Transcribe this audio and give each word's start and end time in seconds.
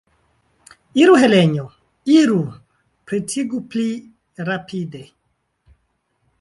Iru, 1.01 1.17
Helenjo, 1.23 1.65
iru, 2.15 2.39
pretigu 3.11 3.63
pli 3.75 3.87
rapide. 4.51 5.07